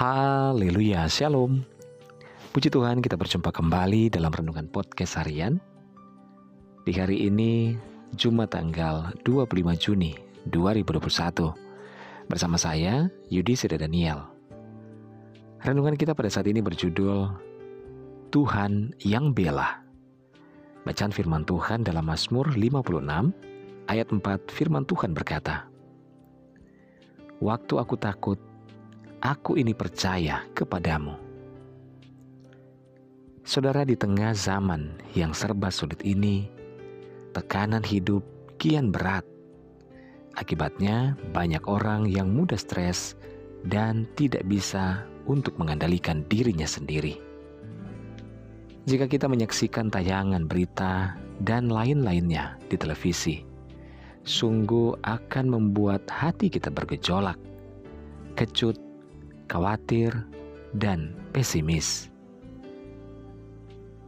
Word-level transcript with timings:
Haleluya, 0.00 1.04
Shalom. 1.12 1.60
Puji 2.56 2.72
Tuhan 2.72 3.04
kita 3.04 3.20
berjumpa 3.20 3.52
kembali 3.52 4.08
dalam 4.08 4.32
Renungan 4.32 4.64
Podcast 4.72 5.20
Harian. 5.20 5.60
Di 6.88 6.96
hari 6.96 7.28
ini, 7.28 7.76
Jumat 8.16 8.56
tanggal 8.56 9.12
25 9.28 9.76
Juni 9.76 10.16
2021. 10.48 11.52
Bersama 12.32 12.56
saya, 12.56 13.12
Yudi 13.28 13.52
Seda 13.52 13.76
Daniel. 13.76 14.24
Renungan 15.60 16.00
kita 16.00 16.16
pada 16.16 16.32
saat 16.32 16.48
ini 16.48 16.64
berjudul 16.64 17.28
Tuhan 18.32 18.96
yang 19.04 19.36
Bela. 19.36 19.84
Bacaan 20.88 21.12
firman 21.12 21.44
Tuhan 21.44 21.84
dalam 21.84 22.08
Mazmur 22.08 22.48
56 22.56 23.04
ayat 23.84 24.08
4 24.08 24.48
firman 24.48 24.88
Tuhan 24.88 25.12
berkata, 25.12 25.68
Waktu 27.44 27.74
aku 27.76 28.00
takut, 28.00 28.40
aku 29.20 29.60
ini 29.60 29.76
percaya 29.76 30.48
kepadamu. 30.56 31.12
Saudara 33.44 33.84
di 33.84 33.96
tengah 33.96 34.32
zaman 34.32 34.96
yang 35.12 35.36
serba 35.36 35.68
sulit 35.68 36.00
ini, 36.04 36.48
tekanan 37.36 37.84
hidup 37.84 38.24
kian 38.56 38.88
berat. 38.88 39.24
Akibatnya 40.36 41.18
banyak 41.36 41.60
orang 41.68 42.08
yang 42.08 42.32
mudah 42.32 42.56
stres 42.56 43.18
dan 43.68 44.08
tidak 44.16 44.46
bisa 44.48 45.04
untuk 45.28 45.58
mengendalikan 45.60 46.24
dirinya 46.32 46.64
sendiri. 46.64 47.20
Jika 48.88 49.04
kita 49.04 49.28
menyaksikan 49.28 49.92
tayangan 49.92 50.48
berita 50.48 51.12
dan 51.44 51.68
lain-lainnya 51.68 52.56
di 52.72 52.76
televisi, 52.80 53.44
sungguh 54.24 54.96
akan 55.04 55.46
membuat 55.52 56.08
hati 56.08 56.48
kita 56.48 56.72
bergejolak, 56.72 57.36
kecut, 58.38 58.89
khawatir, 59.50 60.14
dan 60.70 61.18
pesimis. 61.34 62.06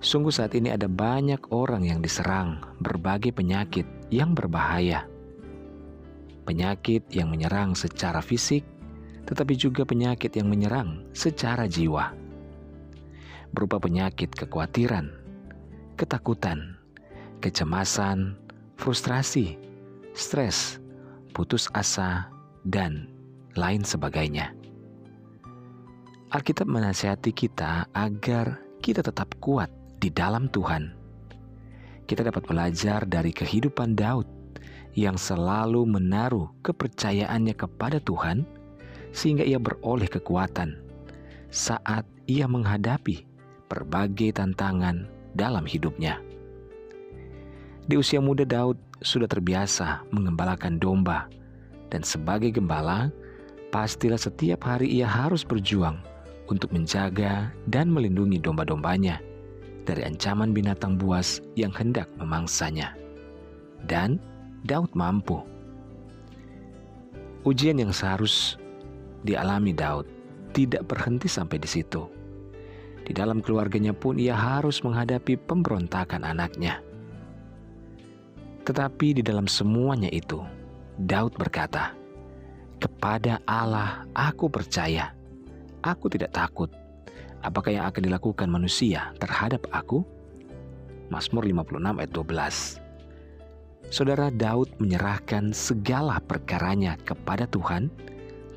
Sungguh 0.02 0.34
saat 0.34 0.54
ini 0.54 0.70
ada 0.70 0.86
banyak 0.86 1.50
orang 1.50 1.86
yang 1.86 1.98
diserang 2.02 2.62
berbagai 2.82 3.34
penyakit 3.34 3.86
yang 4.10 4.34
berbahaya. 4.34 5.06
Penyakit 6.42 7.06
yang 7.14 7.30
menyerang 7.30 7.78
secara 7.78 8.18
fisik, 8.18 8.66
tetapi 9.26 9.54
juga 9.54 9.86
penyakit 9.86 10.34
yang 10.34 10.50
menyerang 10.50 11.06
secara 11.14 11.70
jiwa. 11.70 12.10
Berupa 13.54 13.78
penyakit 13.78 14.34
kekhawatiran, 14.34 15.06
ketakutan, 15.94 16.78
kecemasan, 17.38 18.34
frustrasi, 18.74 19.54
stres, 20.18 20.82
putus 21.30 21.70
asa, 21.78 22.26
dan 22.66 23.06
lain 23.54 23.86
sebagainya. 23.86 24.61
Alkitab 26.32 26.64
menasihati 26.64 27.28
kita 27.28 27.92
agar 27.92 28.56
kita 28.80 29.04
tetap 29.04 29.36
kuat 29.36 29.68
di 30.00 30.08
dalam 30.08 30.48
Tuhan. 30.48 30.96
Kita 32.08 32.24
dapat 32.24 32.48
belajar 32.48 33.04
dari 33.04 33.36
kehidupan 33.36 33.92
Daud 33.92 34.24
yang 34.96 35.20
selalu 35.20 35.84
menaruh 35.84 36.48
kepercayaannya 36.64 37.52
kepada 37.52 38.00
Tuhan 38.00 38.48
sehingga 39.12 39.44
ia 39.44 39.60
beroleh 39.60 40.08
kekuatan 40.08 40.80
saat 41.52 42.08
ia 42.24 42.48
menghadapi 42.48 43.28
berbagai 43.68 44.32
tantangan 44.32 45.04
dalam 45.36 45.68
hidupnya. 45.68 46.16
Di 47.84 48.00
usia 48.00 48.24
muda 48.24 48.48
Daud 48.48 48.80
sudah 49.04 49.28
terbiasa 49.28 50.08
mengembalakan 50.08 50.80
domba 50.80 51.28
dan 51.92 52.00
sebagai 52.00 52.56
gembala 52.56 53.12
pastilah 53.68 54.16
setiap 54.16 54.64
hari 54.64 54.96
ia 54.96 55.04
harus 55.04 55.44
berjuang 55.44 56.00
untuk 56.50 56.74
menjaga 56.74 57.52
dan 57.70 57.92
melindungi 57.92 58.40
domba-dombanya 58.42 59.22
dari 59.82 60.06
ancaman 60.06 60.54
binatang 60.54 60.98
buas 60.98 61.42
yang 61.58 61.74
hendak 61.74 62.06
memangsanya. 62.18 62.94
Dan 63.86 64.22
Daud 64.62 64.94
mampu. 64.94 65.42
Ujian 67.42 67.82
yang 67.82 67.90
seharus 67.90 68.54
dialami 69.26 69.74
Daud 69.74 70.06
tidak 70.54 70.86
berhenti 70.86 71.26
sampai 71.26 71.58
di 71.58 71.66
situ. 71.66 72.06
Di 73.02 73.10
dalam 73.10 73.42
keluarganya 73.42 73.90
pun 73.90 74.14
ia 74.14 74.38
harus 74.38 74.78
menghadapi 74.86 75.34
pemberontakan 75.50 76.22
anaknya. 76.22 76.78
Tetapi 78.62 79.18
di 79.18 79.22
dalam 79.26 79.50
semuanya 79.50 80.06
itu, 80.14 80.38
Daud 80.94 81.34
berkata, 81.34 81.98
"Kepada 82.78 83.42
Allah 83.42 84.06
aku 84.14 84.46
percaya." 84.46 85.21
Aku 85.82 86.06
tidak 86.06 86.30
takut. 86.30 86.70
Apakah 87.42 87.74
yang 87.74 87.84
akan 87.90 88.06
dilakukan 88.06 88.46
manusia 88.46 89.10
terhadap 89.18 89.66
aku? 89.74 90.06
Mazmur 91.10 91.42
56 91.42 91.98
ayat 91.98 92.12
12. 92.14 92.82
Saudara 93.92 94.30
Daud 94.30 94.70
menyerahkan 94.78 95.50
segala 95.50 96.22
perkaranya 96.22 96.94
kepada 97.02 97.50
Tuhan 97.50 97.90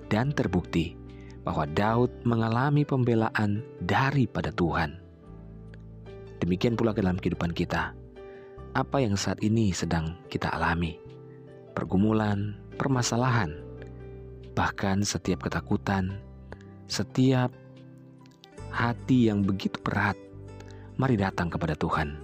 dan 0.08 0.32
terbukti 0.32 0.94
bahwa 1.42 1.66
Daud 1.66 2.14
mengalami 2.24 2.86
pembelaan 2.86 3.66
daripada 3.82 4.54
Tuhan. 4.54 5.02
Demikian 6.40 6.78
pula 6.78 6.94
dalam 6.94 7.18
kehidupan 7.18 7.58
kita. 7.58 7.92
Apa 8.78 9.02
yang 9.02 9.18
saat 9.18 9.42
ini 9.42 9.74
sedang 9.74 10.14
kita 10.30 10.54
alami? 10.54 11.02
Pergumulan, 11.74 12.54
permasalahan, 12.78 13.50
bahkan 14.56 15.04
setiap 15.04 15.44
ketakutan, 15.48 16.22
setiap 16.86 17.50
hati 18.70 19.32
yang 19.32 19.42
begitu 19.42 19.80
berat, 19.82 20.18
mari 21.00 21.18
datang 21.18 21.50
kepada 21.50 21.74
Tuhan. 21.74 22.20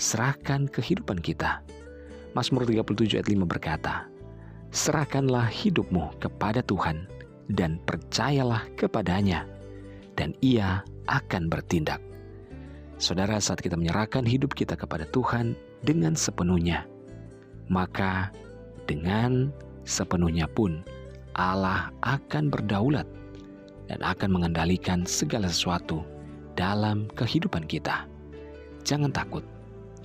Serahkan 0.00 0.66
kehidupan 0.66 1.20
kita. 1.20 1.60
Mazmur 2.32 2.64
37 2.64 3.20
ayat 3.20 3.28
5 3.28 3.44
berkata, 3.44 4.08
Serahkanlah 4.70 5.50
hidupmu 5.50 6.22
kepada 6.22 6.62
Tuhan 6.62 7.04
dan 7.50 7.82
percayalah 7.84 8.64
kepadanya, 8.78 9.44
dan 10.14 10.32
ia 10.40 10.86
akan 11.10 11.50
bertindak. 11.50 11.98
Saudara, 12.96 13.42
saat 13.42 13.58
kita 13.60 13.74
menyerahkan 13.74 14.22
hidup 14.22 14.54
kita 14.54 14.78
kepada 14.78 15.04
Tuhan 15.10 15.58
dengan 15.82 16.14
sepenuhnya, 16.14 16.86
maka 17.66 18.30
dengan 18.86 19.50
sepenuhnya 19.82 20.46
pun 20.46 20.86
Allah 21.34 21.90
akan 22.04 22.48
berdaulat 22.52 23.08
dan 23.90 23.98
akan 24.06 24.30
mengendalikan 24.30 25.02
segala 25.02 25.50
sesuatu 25.50 26.06
dalam 26.54 27.10
kehidupan 27.18 27.66
kita. 27.66 28.06
Jangan 28.86 29.10
takut 29.10 29.42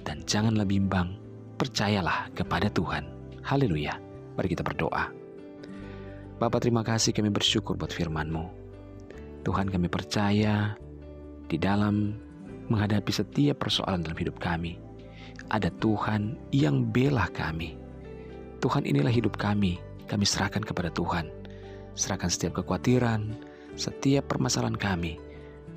dan 0.02 0.26
janganlah 0.26 0.66
bimbang, 0.66 1.22
percayalah 1.62 2.34
kepada 2.34 2.66
Tuhan. 2.74 3.06
Haleluya. 3.46 3.94
Mari 4.34 4.58
kita 4.58 4.66
berdoa. 4.66 5.14
Bapak 6.42 6.66
terima 6.66 6.82
kasih 6.82 7.14
kami 7.14 7.30
bersyukur 7.30 7.78
buat 7.78 7.94
firman-Mu. 7.94 8.50
Tuhan 9.46 9.70
kami 9.70 9.88
percaya 9.88 10.74
di 11.46 11.62
dalam 11.62 12.18
menghadapi 12.68 13.14
setiap 13.14 13.62
persoalan 13.62 14.02
dalam 14.02 14.18
hidup 14.18 14.42
kami. 14.42 14.82
Ada 15.54 15.70
Tuhan 15.78 16.34
yang 16.50 16.90
bela 16.90 17.30
kami. 17.30 17.78
Tuhan 18.66 18.90
inilah 18.90 19.14
hidup 19.14 19.38
kami. 19.38 19.78
Kami 20.10 20.26
serahkan 20.26 20.66
kepada 20.66 20.90
Tuhan. 20.90 21.30
Serahkan 21.94 22.28
setiap 22.28 22.60
kekhawatiran, 22.60 23.38
setiap 23.76 24.32
permasalahan 24.32 24.76
kami. 24.76 25.20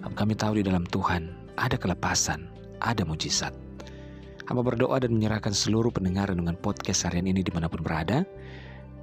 Kami 0.03 0.35
tahu 0.39 0.63
di 0.63 0.65
dalam 0.65 0.87
Tuhan 0.89 1.35
ada 1.59 1.75
kelepasan, 1.75 2.47
ada 2.79 3.03
mujizat. 3.03 3.51
Hamba 4.49 4.65
berdoa 4.65 4.97
dan 5.03 5.13
menyerahkan 5.13 5.53
seluruh 5.53 5.93
pendengar 5.93 6.33
dengan 6.33 6.57
podcast 6.57 7.05
harian 7.05 7.29
ini 7.29 7.45
di 7.45 7.53
mana 7.53 7.69
pun 7.69 7.85
berada, 7.85 8.25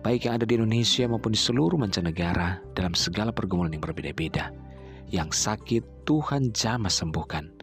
baik 0.01 0.25
yang 0.25 0.41
ada 0.41 0.45
di 0.49 0.57
Indonesia 0.57 1.05
maupun 1.05 1.37
di 1.37 1.39
seluruh 1.39 1.77
mancanegara 1.77 2.57
dalam 2.73 2.97
segala 2.97 3.29
pergumulan 3.29 3.69
yang 3.69 3.83
berbeda-beda. 3.85 4.49
Yang 5.13 5.37
sakit 5.37 6.09
Tuhan 6.09 6.49
jamah 6.49 6.89
sembuhkan, 6.89 7.53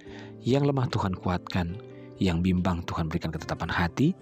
yang 0.46 0.62
lemah 0.62 0.87
Tuhan 0.94 1.19
kuatkan, 1.19 1.75
yang 2.23 2.38
bimbang 2.38 2.87
Tuhan 2.87 3.11
berikan 3.11 3.34
ketetapan 3.34 3.67
hati, 3.67 4.14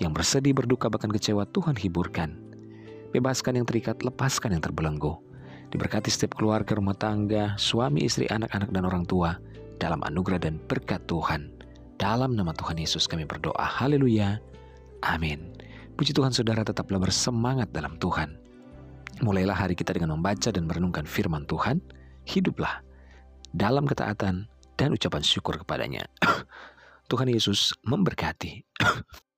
yang 0.00 0.16
bersedih 0.16 0.56
berduka 0.56 0.88
bahkan 0.88 1.12
kecewa 1.12 1.44
Tuhan 1.52 1.76
hiburkan. 1.76 2.32
Bebaskan 3.12 3.60
yang 3.60 3.68
terikat, 3.68 4.00
lepaskan 4.00 4.56
yang 4.56 4.64
terbelenggu. 4.64 5.20
Diberkati 5.72 6.12
setiap 6.12 6.36
keluarga 6.36 6.76
rumah 6.76 6.92
tangga, 6.92 7.56
suami, 7.56 8.04
istri, 8.04 8.28
anak-anak, 8.28 8.68
dan 8.76 8.84
orang 8.84 9.08
tua 9.08 9.40
dalam 9.80 10.04
anugerah 10.04 10.36
dan 10.36 10.60
berkat 10.68 11.00
Tuhan. 11.08 11.48
Dalam 11.96 12.36
nama 12.36 12.52
Tuhan 12.52 12.76
Yesus 12.76 13.08
kami 13.08 13.24
berdoa. 13.24 13.64
Haleluya. 13.64 14.36
Amin. 15.00 15.56
Puji 15.96 16.12
Tuhan 16.12 16.28
saudara 16.28 16.60
tetaplah 16.60 17.00
bersemangat 17.00 17.72
dalam 17.72 17.96
Tuhan. 17.96 18.36
Mulailah 19.24 19.56
hari 19.56 19.72
kita 19.72 19.96
dengan 19.96 20.20
membaca 20.20 20.52
dan 20.52 20.68
merenungkan 20.68 21.08
firman 21.08 21.48
Tuhan. 21.48 21.80
Hiduplah 22.28 22.84
dalam 23.56 23.88
ketaatan 23.88 24.44
dan 24.76 24.88
ucapan 24.92 25.24
syukur 25.24 25.56
kepadanya. 25.56 26.04
Tuhan 27.10 27.32
Yesus 27.32 27.72
memberkati. 27.88 28.60